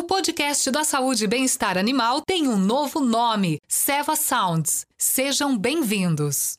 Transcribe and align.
O 0.00 0.04
podcast 0.04 0.70
da 0.70 0.82
saúde 0.82 1.24
e 1.24 1.26
bem-estar 1.26 1.76
animal 1.76 2.22
tem 2.22 2.48
um 2.48 2.56
novo 2.56 3.00
nome: 3.00 3.58
Seva 3.68 4.16
Sounds. 4.16 4.86
Sejam 4.96 5.58
bem-vindos. 5.58 6.56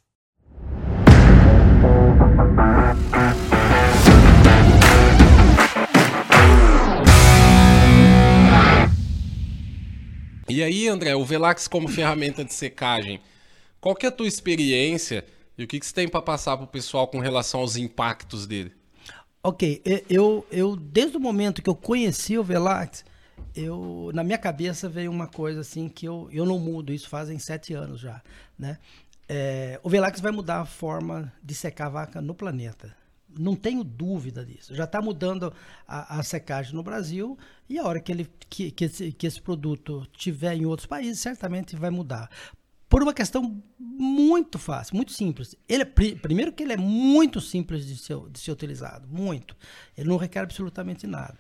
E 10.48 10.62
aí, 10.62 10.88
André, 10.88 11.16
o 11.16 11.26
Velax 11.26 11.68
como 11.68 11.88
ferramenta 11.88 12.46
de 12.46 12.54
secagem, 12.54 13.20
qual 13.80 13.96
que 13.96 14.06
é 14.06 14.10
a 14.10 14.12
tua 14.12 14.28
experiência 14.28 15.26
e 15.58 15.64
o 15.64 15.68
que, 15.68 15.80
que 15.80 15.86
você 15.88 15.96
tem 15.96 16.08
para 16.08 16.22
passar 16.22 16.58
para 16.58 16.66
o 16.66 16.68
pessoal 16.68 17.08
com 17.08 17.18
relação 17.18 17.62
aos 17.62 17.76
impactos 17.76 18.46
dele? 18.46 18.72
Ok, 19.44 19.82
eu, 20.08 20.46
eu 20.52 20.76
desde 20.76 21.18
o 21.18 21.20
momento 21.20 21.64
que 21.64 21.70
eu 21.72 21.76
conheci 21.76 22.38
o 22.38 22.44
Velax, 22.44 23.04
eu 23.56 24.12
na 24.14 24.24
minha 24.24 24.38
cabeça 24.38 24.88
veio 24.90 25.12
uma 25.12 25.28
coisa 25.28 25.62
assim 25.62 25.90
que 25.90 26.08
eu, 26.08 26.30
eu 26.32 26.46
não 26.46 26.60
mudo, 26.60 26.94
isso 26.94 27.10
fazem 27.10 27.40
sete 27.40 27.74
anos 27.74 28.00
já, 28.00 28.22
né? 28.58 28.78
É, 29.28 29.80
o 29.82 29.90
Velax 29.90 30.20
vai 30.20 30.32
mudar 30.32 30.60
a 30.60 30.66
forma 30.66 31.32
de 31.42 31.56
secar 31.56 31.86
a 31.86 31.90
vaca 31.90 32.22
no 32.22 32.36
planeta. 32.36 32.94
Não 33.40 33.56
tenho 33.56 33.82
dúvida 33.82 34.46
disso. 34.46 34.76
Já 34.76 34.84
está 34.84 35.02
mudando 35.02 35.54
a, 35.88 36.20
a, 36.20 36.24
secagem 36.24 36.76
no 36.76 36.84
Brasil 36.84 37.38
e 37.70 37.80
a 37.80 37.86
hora 37.86 38.02
que, 38.02 38.12
ele, 38.12 38.30
que, 38.50 38.72
que, 38.72 38.84
esse, 38.84 39.14
que 39.14 39.26
esse 39.26 39.42
produto 39.42 40.06
tiver 40.12 40.56
em 40.56 40.66
outros 40.66 40.86
países, 40.86 41.22
certamente 41.22 41.78
vai 41.78 41.90
mudar 41.90 42.30
por 42.92 43.02
uma 43.02 43.14
questão 43.14 43.64
muito 43.80 44.60
fácil, 44.60 44.98
muito 44.98 45.14
simples. 45.14 45.56
Ele, 45.66 45.84
é 45.84 45.86
primeiro 45.86 46.52
que 46.52 46.62
ele 46.62 46.74
é 46.74 46.78
muito 46.78 47.40
simples 47.40 47.86
de 47.86 47.96
ser, 47.96 48.18
de 48.30 48.38
ser 48.38 48.52
utilizado, 48.52 49.08
muito. 49.08 49.56
Ele 49.98 50.10
não 50.10 50.18
requer 50.18 50.40
absolutamente 50.40 51.08
nada. 51.08 51.40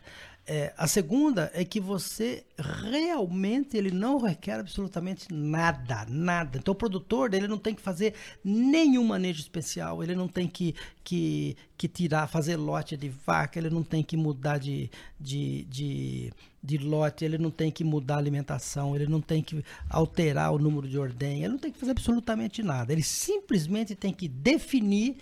É, 0.53 0.73
a 0.77 0.85
segunda 0.85 1.49
é 1.53 1.63
que 1.63 1.79
você 1.79 2.43
realmente 2.57 3.77
ele 3.77 3.89
não 3.89 4.17
requer 4.17 4.59
absolutamente 4.59 5.33
nada, 5.33 6.05
nada. 6.09 6.57
Então 6.57 6.73
o 6.73 6.75
produtor 6.75 7.29
dele 7.29 7.47
não 7.47 7.57
tem 7.57 7.73
que 7.73 7.81
fazer 7.81 8.15
nenhum 8.43 9.05
manejo 9.05 9.39
especial, 9.39 10.03
ele 10.03 10.13
não 10.13 10.27
tem 10.27 10.49
que, 10.49 10.75
que, 11.05 11.55
que 11.77 11.87
tirar, 11.87 12.27
fazer 12.27 12.57
lote 12.57 12.97
de 12.97 13.07
vaca, 13.07 13.57
ele 13.57 13.69
não 13.69 13.81
tem 13.81 14.03
que 14.03 14.17
mudar 14.17 14.57
de, 14.57 14.91
de, 15.17 15.63
de, 15.69 16.33
de 16.61 16.77
lote, 16.79 17.23
ele 17.23 17.37
não 17.37 17.49
tem 17.49 17.71
que 17.71 17.85
mudar 17.85 18.15
a 18.15 18.17
alimentação, 18.17 18.93
ele 18.93 19.07
não 19.07 19.21
tem 19.21 19.41
que 19.41 19.63
alterar 19.89 20.51
o 20.51 20.59
número 20.59 20.85
de 20.85 20.97
ordem, 20.97 21.45
ele 21.45 21.53
não 21.53 21.59
tem 21.59 21.71
que 21.71 21.79
fazer 21.79 21.91
absolutamente 21.91 22.61
nada. 22.61 22.91
Ele 22.91 23.03
simplesmente 23.03 23.95
tem 23.95 24.11
que 24.11 24.27
definir 24.27 25.15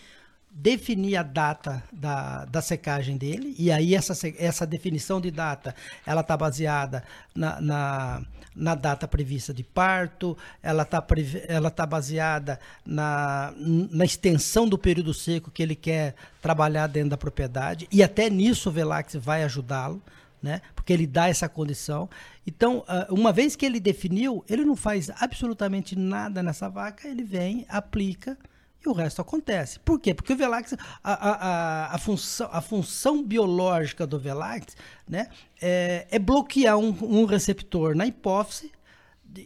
definir 0.51 1.15
a 1.15 1.23
data 1.23 1.83
da, 1.91 2.45
da 2.45 2.61
secagem 2.61 3.17
dele, 3.17 3.55
e 3.57 3.71
aí 3.71 3.95
essa, 3.95 4.13
essa 4.37 4.65
definição 4.65 5.21
de 5.21 5.31
data, 5.31 5.75
ela 6.05 6.21
está 6.21 6.35
baseada 6.35 7.03
na, 7.33 7.61
na, 7.61 8.21
na, 8.55 8.75
data 8.75 9.07
prevista 9.07 9.53
de 9.53 9.63
parto, 9.63 10.37
ela 10.61 10.83
está 10.83 11.05
ela 11.47 11.69
tá 11.69 11.85
baseada 11.85 12.59
na, 12.85 13.53
na 13.55 14.03
extensão 14.03 14.67
do 14.67 14.77
período 14.77 15.13
seco 15.13 15.51
que 15.51 15.63
ele 15.63 15.75
quer 15.75 16.15
trabalhar 16.41 16.87
dentro 16.87 17.11
da 17.11 17.17
propriedade, 17.17 17.87
e 17.91 18.01
até 18.03 18.29
nisso 18.29 18.69
o 18.69 18.71
Velax 18.71 19.15
vai 19.15 19.43
ajudá-lo, 19.43 20.01
né? 20.41 20.61
porque 20.73 20.91
ele 20.91 21.05
dá 21.05 21.27
essa 21.27 21.47
condição. 21.47 22.09
Então, 22.47 22.83
ah, 22.87 23.05
uma 23.09 23.31
vez 23.31 23.55
que 23.55 23.65
ele 23.65 23.79
definiu, 23.79 24.43
ele 24.49 24.65
não 24.65 24.75
faz 24.75 25.11
absolutamente 25.19 25.95
nada 25.95 26.41
nessa 26.41 26.69
vaca, 26.69 27.07
ele 27.07 27.23
vem, 27.23 27.65
aplica, 27.69 28.37
e 28.83 28.87
o 28.87 28.93
resto 28.93 29.21
acontece. 29.21 29.79
Por 29.79 29.99
quê? 29.99 30.13
Porque 30.13 30.33
o 30.33 30.37
Velax, 30.37 30.73
a, 31.03 31.13
a, 31.13 31.95
a, 31.95 31.97
função, 31.97 32.49
a 32.51 32.61
função 32.61 33.23
biológica 33.23 34.07
do 34.07 34.17
Velax 34.17 34.75
né, 35.07 35.27
é, 35.61 36.07
é 36.09 36.19
bloquear 36.19 36.77
um, 36.77 36.95
um, 37.01 37.25
receptor 37.25 37.95
na 37.95 38.07
hipófise 38.07 38.71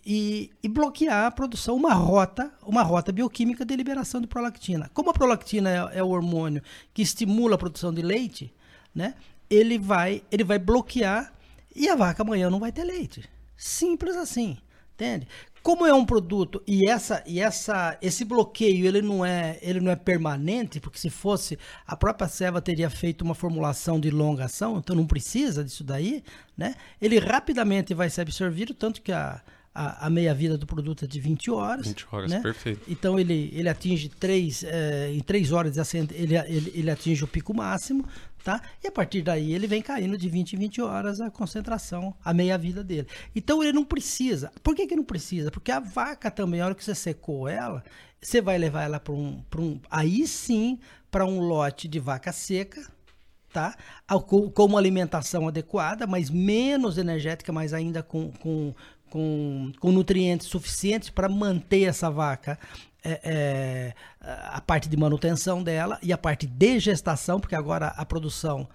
e, 0.06 0.52
e, 0.62 0.70
bloquear 0.70 1.26
a 1.26 1.32
produção, 1.32 1.76
uma 1.76 1.94
rota, 1.94 2.54
uma 2.62 2.84
rota 2.84 3.12
bioquímica 3.12 3.66
de 3.66 3.76
liberação 3.76 4.22
de 4.22 4.28
prolactina. 4.28 4.90
Como 4.94 5.10
a 5.10 5.14
prolactina 5.14 5.92
é, 5.92 6.00
é 6.00 6.04
o 6.04 6.10
hormônio 6.10 6.62
que 6.94 7.02
estimula 7.02 7.56
a 7.56 7.58
produção 7.58 7.94
de 7.94 8.02
leite, 8.02 8.54
né, 8.94 9.16
ele, 9.50 9.80
vai, 9.80 10.24
ele 10.32 10.44
vai 10.44 10.60
bloquear 10.60 11.34
e 11.76 11.90
a 11.90 11.96
vaca 11.96 12.22
amanhã 12.22 12.50
não 12.50 12.60
vai 12.60 12.72
ter 12.72 12.84
leite. 12.84 13.28
Simples 13.58 14.16
assim. 14.16 14.58
Entende? 14.94 15.28
Como 15.64 15.86
é 15.86 15.94
um 15.94 16.06
produto 16.06 16.62
e 16.68 16.90
essa 16.90 17.24
e 17.26 17.40
essa 17.40 17.98
esse 18.02 18.26
bloqueio 18.26 18.86
ele 18.86 19.02
não 19.02 19.26
é 19.26 19.58
ele 19.62 19.80
não 19.80 19.92
é 19.92 19.96
permanente, 19.96 20.78
porque 20.82 21.00
se 21.00 21.10
fosse 21.10 21.58
a 21.88 21.96
própria 21.96 22.28
Seva 22.28 22.62
teria 22.62 22.90
feito 22.90 23.22
uma 23.22 23.34
formulação 23.34 23.98
de 23.98 24.12
longa 24.12 24.44
ação, 24.46 24.78
então 24.78 24.94
não 24.94 25.08
precisa 25.08 25.64
disso 25.64 25.82
daí, 25.82 26.22
né? 26.58 26.76
Ele 27.02 27.18
rapidamente 27.18 27.94
vai 27.94 28.10
ser 28.10 28.22
absorvido, 28.22 28.74
tanto 28.74 29.02
que 29.02 29.14
a 29.14 29.42
a, 29.74 30.06
a 30.06 30.10
meia-vida 30.10 30.58
do 30.58 30.68
produto 30.68 31.06
é 31.06 31.08
de 31.08 31.20
20 31.20 31.50
horas. 31.50 31.88
20 31.88 32.08
horas, 32.12 32.32
né? 32.32 32.40
perfeito. 32.42 32.82
Então 32.88 33.20
ele, 33.20 33.50
ele 33.54 33.68
atinge 33.68 34.08
3, 34.08 34.64
é, 34.66 35.12
em 35.12 35.20
3 35.20 35.52
horas 35.52 35.94
ele, 35.94 36.08
ele, 36.14 36.72
ele 36.76 36.92
atinge 36.92 37.24
o 37.24 37.28
pico 37.28 37.54
máximo, 37.54 38.06
tá? 38.44 38.62
E 38.84 38.88
a 38.88 38.92
partir 38.92 39.24
daí 39.24 39.54
ele 39.54 39.66
vem 39.66 39.82
caindo 39.82 40.18
de 40.18 40.30
20 40.30 40.54
em 40.54 40.60
20 40.60 40.82
horas 40.82 41.20
a 41.20 41.32
concentração, 41.32 42.16
a 42.24 42.34
meia-vida 42.34 42.84
dele. 42.84 43.08
Então 43.36 43.64
ele 43.64 43.74
não 43.74 43.84
precisa. 43.84 44.52
Por 44.62 44.76
que, 44.76 44.86
que 44.86 44.96
não 44.96 45.04
precisa? 45.04 45.50
Porque 45.50 45.72
a 45.72 45.80
vaca 45.80 46.30
também, 46.30 46.62
a 46.62 46.66
hora 46.66 46.76
que 46.76 46.84
você 46.84 46.94
secou 46.94 47.48
ela, 47.48 47.84
você 48.22 48.42
vai 48.42 48.58
levar 48.58 48.84
ela 48.84 49.00
para 49.00 49.14
um, 49.14 49.44
um. 49.58 49.80
Aí 49.90 50.28
sim, 50.28 50.80
para 51.10 51.26
um 51.26 51.40
lote 51.40 51.88
de 51.88 52.00
vaca 52.00 52.32
seca, 52.32 52.86
tá? 53.54 53.76
Com 54.26 54.66
uma 54.66 54.80
alimentação 54.80 55.48
adequada, 55.48 56.08
mas 56.08 56.30
menos 56.30 56.98
energética, 56.98 57.54
mas 57.54 57.74
ainda 57.74 58.02
com, 58.02 58.32
com, 58.32 58.74
com, 59.14 59.72
com 59.80 59.92
nutrientes 59.92 60.48
suficientes 60.48 61.12
para 61.12 61.30
manter 61.30 61.84
essa 61.84 62.10
vaca 62.10 62.58
é, 63.04 63.20
é, 63.24 63.94
a 64.20 64.60
parte 64.60 64.90
de 64.90 64.98
manutenção 64.98 65.62
dela 65.62 66.00
e 66.02 66.12
a 66.12 66.18
parte 66.18 66.48
de 66.48 66.80
gestação, 66.80 67.40
porque 67.40 67.54
agora 67.54 67.90
a 67.90 68.04
produção 68.08 68.68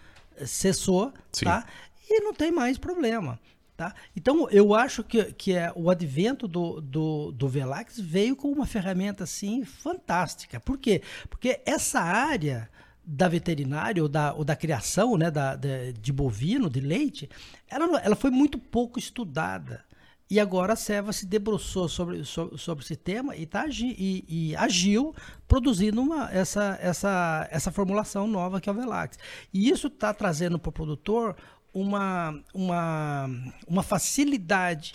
cessou, 0.47 1.12
Sim. 1.32 1.47
tá? 1.47 1.66
E 2.09 2.21
não 2.21 2.32
tem 2.32 2.53
mais 2.53 2.78
problema. 2.78 3.37
Tá? 3.77 3.93
Então, 4.16 4.48
eu 4.50 4.75
acho 4.75 5.03
que, 5.03 5.25
que 5.32 5.54
é, 5.54 5.72
o 5.75 5.91
advento 5.91 6.47
do, 6.47 6.81
do, 6.81 7.32
do 7.32 7.48
Velax 7.48 7.98
veio 7.98 8.37
com 8.37 8.53
uma 8.53 8.65
ferramenta 8.66 9.25
assim 9.25 9.65
fantástica. 9.65 10.60
Por 10.60 10.78
quê? 10.78 11.03
Porque 11.28 11.60
essa 11.66 12.00
área 12.00 12.71
da 13.04 13.27
veterinária 13.27 14.00
ou 14.00 14.09
da, 14.09 14.34
ou 14.34 14.44
da 14.44 14.54
criação 14.54 15.16
né, 15.16 15.32
da, 15.32 15.56
de, 15.56 15.94
de 15.94 16.12
bovino, 16.12 16.71
de 16.71 16.78
leite, 16.78 17.28
ela, 17.69 17.98
ela 18.00 18.15
foi 18.15 18.31
muito 18.31 18.56
pouco 18.56 19.00
estudada. 19.00 19.88
E 20.31 20.39
agora 20.39 20.75
a 20.75 20.77
Seva 20.77 21.12
se 21.12 21.25
debruçou 21.25 21.89
sobre, 21.89 22.22
sobre, 22.25 22.59
sobre 22.59 22.84
esse 22.84 22.97
tema 22.97 23.34
e, 23.34 23.47
tá, 23.47 23.66
e, 23.69 24.25
e 24.28 24.56
agiu 24.56 25.15
produzindo 25.47 26.03
uma, 26.03 26.31
essa, 26.31 26.78
essa, 26.83 27.49
essa 27.50 27.72
formulação 27.72 28.27
nova 28.27 28.61
que 28.61 28.69
é 28.69 28.72
o 28.72 28.75
Velax. 28.75 29.19
E 29.55 29.71
isso 29.71 29.87
está 29.87 30.12
trazendo 30.12 30.59
para 30.59 30.69
o 30.69 30.72
produtor 30.72 31.34
uma, 31.72 32.39
uma, 32.53 33.31
uma 33.66 33.83
facilidade 33.83 34.94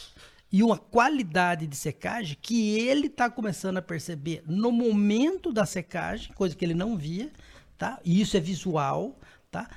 e 0.52 0.62
uma 0.62 0.78
qualidade 0.78 1.66
de 1.66 1.76
secagem 1.76 2.38
que 2.40 2.78
ele 2.78 3.08
está 3.08 3.28
começando 3.28 3.78
a 3.78 3.82
perceber 3.82 4.44
no 4.46 4.72
momento 4.72 5.52
da 5.52 5.66
secagem, 5.66 6.32
coisa 6.34 6.56
que 6.56 6.64
ele 6.64 6.76
não 6.76 6.96
via, 6.96 7.32
tá? 7.76 8.00
E 8.06 8.22
isso 8.22 8.38
é 8.38 8.40
visual, 8.40 9.18
tá? 9.50 9.68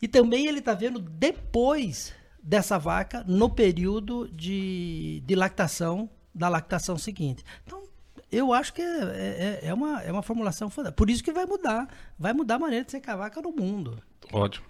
E 0.00 0.06
também 0.06 0.46
ele 0.46 0.60
está 0.60 0.74
vendo 0.74 1.00
depois 1.00 2.14
dessa 2.46 2.78
vaca 2.78 3.24
no 3.26 3.50
período 3.50 4.30
de, 4.32 5.20
de 5.26 5.34
lactação 5.34 6.08
da 6.32 6.48
lactação 6.48 6.96
seguinte. 6.96 7.42
Então, 7.66 7.82
eu 8.30 8.52
acho 8.52 8.72
que 8.72 8.80
é, 8.80 9.58
é, 9.62 9.68
é, 9.68 9.74
uma, 9.74 10.00
é 10.02 10.12
uma 10.12 10.22
formulação 10.22 10.70
fantástica. 10.70 10.96
Por 10.96 11.10
isso 11.10 11.24
que 11.24 11.32
vai 11.32 11.44
mudar. 11.44 11.88
Vai 12.16 12.32
mudar 12.32 12.54
a 12.54 12.58
maneira 12.60 12.84
de 12.84 12.92
secar 12.92 13.16
vaca 13.16 13.42
no 13.42 13.50
mundo. 13.50 14.00
Ótimo. 14.32 14.64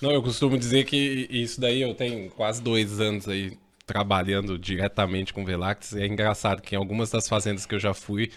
Não, 0.00 0.12
eu 0.12 0.22
costumo 0.22 0.56
dizer 0.56 0.84
que 0.84 1.26
isso 1.28 1.60
daí 1.60 1.82
eu 1.82 1.94
tenho 1.94 2.30
quase 2.30 2.62
dois 2.62 3.00
anos 3.00 3.28
aí 3.28 3.58
trabalhando 3.84 4.56
diretamente 4.56 5.32
com 5.32 5.44
Velax. 5.44 5.94
É 5.94 6.06
engraçado 6.06 6.62
que 6.62 6.76
em 6.76 6.78
algumas 6.78 7.10
das 7.10 7.28
fazendas 7.28 7.66
que 7.66 7.74
eu 7.74 7.80
já 7.80 7.94
fui, 7.94 8.30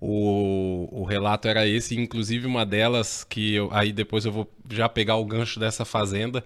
o, 0.00 0.88
o 0.90 1.04
relato 1.04 1.46
era 1.46 1.66
esse. 1.66 1.96
Inclusive 2.00 2.46
uma 2.46 2.66
delas 2.66 3.22
que 3.22 3.54
eu, 3.54 3.68
aí 3.72 3.92
depois 3.92 4.24
eu 4.24 4.32
vou 4.32 4.50
já 4.68 4.88
pegar 4.88 5.16
o 5.16 5.24
gancho 5.24 5.60
dessa 5.60 5.84
fazenda 5.84 6.44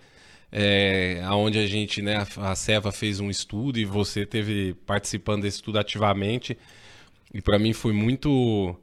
é, 0.52 1.22
onde 1.32 1.58
a 1.58 1.66
gente, 1.66 2.02
né, 2.02 2.26
a 2.36 2.54
Seva 2.54 2.90
fez 2.90 3.20
um 3.20 3.30
estudo 3.30 3.78
e 3.78 3.84
você 3.84 4.26
teve 4.26 4.74
participando 4.86 5.42
desse 5.42 5.58
estudo 5.58 5.78
ativamente. 5.78 6.58
E 7.32 7.40
para 7.40 7.58
mim 7.58 7.72
foi 7.72 7.92
muito 7.92 8.74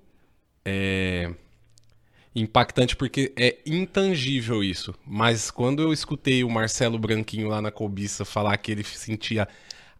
é, 0.63 1.29
impactante 2.33 2.95
porque 2.95 3.33
é 3.35 3.57
intangível 3.65 4.63
isso. 4.63 4.95
Mas 5.05 5.51
quando 5.51 5.81
eu 5.81 5.91
escutei 5.91 6.43
o 6.43 6.49
Marcelo 6.49 6.97
Branquinho 6.97 7.49
lá 7.49 7.61
na 7.61 7.71
Cobiça 7.71 8.23
falar 8.23 8.57
que 8.57 8.71
ele 8.71 8.83
sentia 8.83 9.47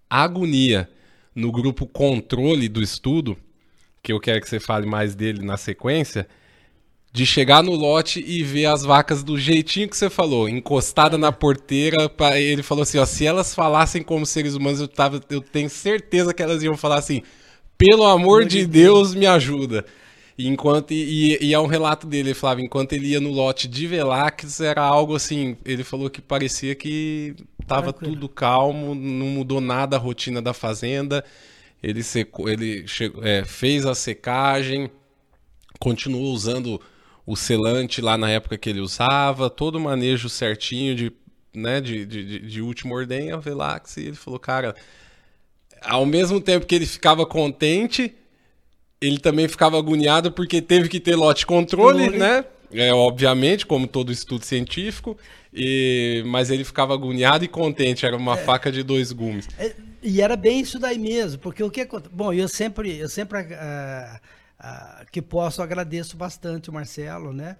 agonia 0.10 0.90
no 1.36 1.52
grupo 1.52 1.86
controle 1.86 2.70
do 2.70 2.81
estudo, 2.81 3.38
que 4.02 4.13
eu 4.13 4.20
quero 4.20 4.42
que 4.42 4.50
você 4.50 4.60
fale 4.60 4.86
mais 4.86 5.16
dele 5.16 5.44
na 5.44 5.58
sequência, 5.58 6.28
de 7.18 7.25
chegar 7.25 7.64
no 7.64 7.72
lote 7.74 8.24
e 8.24 8.44
ver 8.44 8.68
as 8.68 8.84
vacas 8.84 9.24
do 9.24 9.40
jeitinho 9.40 9.90
que 9.90 9.98
você 9.98 10.08
falou, 10.08 10.48
encostada 10.48 11.18
na 11.18 11.31
porteira. 11.31 12.08
Pra, 12.08 12.40
ele 12.40 12.62
falou 12.62 12.84
assim: 12.84 13.00
ó, 13.00 13.06
se 13.08 13.25
elas 13.25 13.56
falassem 13.56 14.04
como 14.04 14.24
seres 14.24 14.54
humanos, 14.54 14.80
eu, 14.80 14.88
tava, 14.88 15.19
eu 15.28 15.42
tenho 15.42 15.68
certeza 15.68 16.31
que 16.31 16.44
elas 16.44 16.62
iam 16.62 16.78
falar 16.78 17.00
assim: 17.00 17.24
pelo 17.75 18.06
amor 18.06 18.46
de 18.46 18.68
Deus, 18.68 19.16
me 19.16 19.25
ajuda. 19.25 19.84
E, 20.38 20.48
enquanto, 20.48 20.92
e, 20.92 21.44
e 21.44 21.56
é 21.56 21.60
um 21.60 21.66
relato 21.66 22.06
dele, 22.06 22.30
ele 22.30 22.36
falava, 22.36 22.62
enquanto 22.62 22.94
ele 22.94 23.08
ia 23.08 23.20
no 23.20 23.31
lote 23.31 23.68
de 23.68 23.88
Velax, 23.88 24.60
era 24.62 24.84
algo 24.84 25.16
assim, 25.16 25.58
ele 25.66 25.84
falou 25.84 26.12
que 26.12 26.22
parecia 26.22 26.75
que 26.75 27.34
tava 27.66 27.92
Tranquilo. 27.92 28.13
tudo 28.13 28.30
calmo, 28.30 28.94
não 28.94 29.25
mudou 29.25 29.60
nada 29.60 29.96
a 29.96 30.00
rotina 30.00 30.40
da 30.40 30.54
fazenda. 30.54 31.25
Ele, 31.81 32.04
secou, 32.04 32.48
ele 32.48 32.88
chegou, 32.88 33.24
é, 33.24 33.44
fez 33.44 33.88
a 33.88 33.96
secagem, 33.96 34.92
continuou 35.80 36.31
usando 36.31 36.80
o 37.27 37.35
selante 37.35 38.00
lá 38.00 38.18
na 38.18 38.29
época 38.29 38.57
que 38.57 38.69
ele 38.69 38.79
usava, 38.79 39.50
todo 39.50 39.75
o 39.75 39.81
manejo 39.81 40.29
certinho 40.29 40.95
de, 40.95 41.12
né, 41.53 41.81
de, 41.81 42.06
de, 42.06 42.39
de 42.39 42.62
última 42.62 42.95
ordenha, 42.95 43.38
Velax, 43.38 43.97
e 43.97 44.06
ele 44.06 44.15
falou, 44.15 44.39
cara, 44.39 44.74
ao 45.81 46.06
mesmo 46.06 46.39
tempo 46.39 46.65
que 46.65 46.74
ele 46.74 46.85
ficava 46.85 47.25
contente, 47.25 48.15
ele 49.01 49.19
também 49.19 49.45
ficava 49.50 49.77
agoniado 49.77 50.31
porque 50.31 50.62
teve 50.62 50.88
que 50.88 51.01
ter 51.01 51.18
lote 51.18 51.45
controle, 51.45 52.06
controle. 52.06 52.18
né? 52.18 52.45
É, 52.71 52.94
obviamente, 52.94 53.65
como 53.65 53.88
todo 53.88 54.09
estudo 54.09 54.45
científico, 54.45 55.18
e, 55.53 56.24
mas 56.25 56.50
ele 56.50 56.63
ficava 56.63 56.94
agoniado 56.94 57.44
e 57.44 57.47
contente, 57.50 58.06
era 58.06 58.15
uma 58.15 58.38
é, 58.38 58.44
faca 58.44 58.71
de 58.71 58.83
dois 58.83 59.12
gumes. 59.12 59.50
É, 59.59 59.75
e 60.01 60.21
era 60.21 60.38
bem 60.38 60.62
isso 60.62 60.79
daí 60.79 60.97
mesmo, 60.97 61.39
porque 61.39 61.62
o 61.62 61.69
que 61.69 61.85
Bom, 62.09 62.31
eu 62.31 62.47
sempre, 62.47 62.97
eu 62.97 63.09
sempre 63.09 63.41
uh, 63.41 64.19
uh, 64.59 65.06
que 65.12 65.21
posso 65.21 65.62
agradeço 65.62 66.18
bastante 66.18 66.69
o 66.69 66.74
Marcelo, 66.74 67.33
né? 67.33 67.57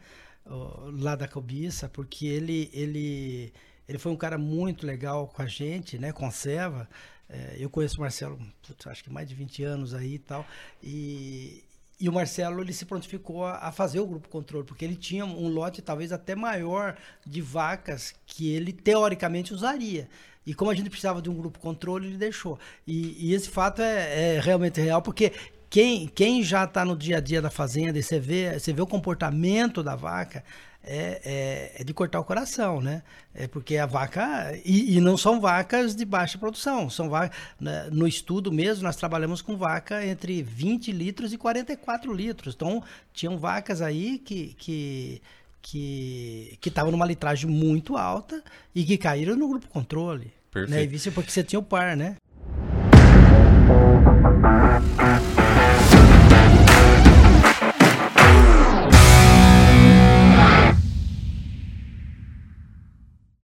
Lá 1.00 1.16
da 1.16 1.28
Cobiça, 1.28 1.90
porque 1.90 2.26
ele, 2.26 2.70
ele, 2.74 3.54
ele 3.88 3.98
foi 3.98 4.12
um 4.14 4.16
cara 4.16 4.38
muito 4.38 4.86
legal 4.86 5.28
com 5.28 5.42
a 5.42 5.46
gente, 5.46 5.98
né? 5.98 6.14
Conserva. 6.14 6.88
É, 7.30 7.58
eu 7.60 7.70
conheço 7.70 7.98
o 7.98 8.02
Marcelo, 8.02 8.40
putz, 8.66 8.88
acho 8.88 9.04
que 9.04 9.10
mais 9.10 9.28
de 9.28 9.36
20 9.36 9.64
anos 9.64 9.94
aí 9.94 10.16
e 10.16 10.20
tal. 10.20 10.46
E, 10.82 11.64
e 12.00 12.08
o 12.08 12.14
Marcelo 12.14 12.62
ele 12.62 12.72
se 12.72 12.86
prontificou 12.86 13.46
a, 13.46 13.58
a, 13.58 13.72
fazer 13.72 14.00
o 14.00 14.08
grupo 14.08 14.30
controle, 14.30 14.66
porque 14.66 14.86
ele 14.86 14.96
tinha 14.96 15.26
um 15.26 15.48
lote 15.50 15.82
talvez 15.82 16.12
até 16.12 16.36
maior 16.36 16.96
de 17.26 17.42
vacas 17.42 18.16
que 18.26 18.50
ele 18.50 18.72
teoricamente 18.72 19.54
usaria. 19.54 20.08
E 20.46 20.54
como 20.54 20.72
a 20.72 20.74
gente 20.74 20.90
precisava 20.90 21.22
de 21.22 21.30
um 21.30 21.36
grupo 21.36 21.60
controle, 21.60 22.08
ele 22.08 22.18
deixou. 22.18 22.58
E, 22.86 23.28
e 23.28 23.34
esse 23.34 23.50
fato 23.50 23.82
é, 23.82 24.36
é, 24.36 24.40
realmente 24.40 24.80
real, 24.80 25.02
porque 25.02 25.34
quem, 25.70 26.08
quem 26.08 26.44
já 26.44 26.64
está 26.64 26.86
no 26.86 26.96
dia 26.96 27.18
a 27.18 27.20
dia 27.20 27.42
da 27.42 27.50
fazenda 27.50 27.98
e 28.00 28.04
você 28.04 28.20
vê, 28.20 28.60
você 28.60 28.72
vê 28.72 28.82
o 28.82 28.88
comportamento 28.88 29.84
da 29.84 29.96
vaca, 29.96 30.44
é, 30.90 31.22
é, 31.26 31.82
é, 31.82 31.84
de 31.84 31.94
cortar 31.94 32.20
o 32.20 32.24
coração, 32.24 32.80
né? 32.80 33.04
É 33.36 33.46
porque 33.46 33.78
a 33.78 33.86
vaca. 33.86 34.58
E, 34.64 34.96
e 34.96 35.02
não 35.02 35.18
são 35.18 35.42
vacas 35.42 35.94
de 35.94 36.06
baixa 36.06 36.38
produção. 36.38 36.90
São 36.90 37.10
vacas. 37.10 37.38
Né? 37.60 37.90
No 37.92 38.08
estudo 38.08 38.54
mesmo, 38.54 38.84
nós 38.84 38.96
trabalhamos 38.96 39.42
com 39.42 39.58
vaca 39.58 40.06
entre 40.06 40.42
20 40.42 40.94
litros 40.94 41.34
e 41.34 41.38
44 41.38 42.14
litros. 42.14 42.56
Então, 42.56 42.82
tinham 43.14 43.38
vacas 43.38 43.82
aí 43.82 44.18
que. 44.18 44.56
que 44.58 45.22
que 45.70 46.58
estavam 46.64 46.92
numa 46.92 47.06
litragem 47.06 47.50
muito 47.50 47.98
alta 47.98 48.42
e 48.74 48.86
que 48.86 48.98
caíram 48.98 49.36
no 49.36 49.50
grupo 49.50 49.68
controle. 49.68 50.32
Perfeito. 50.50 50.72
Né? 50.72 50.86
E 50.86 50.96
isso 50.96 51.12
porque 51.12 51.30
você 51.30 51.44
tinha 51.44 51.60
o 51.60 51.64
par, 51.64 51.98
né? 51.98 52.16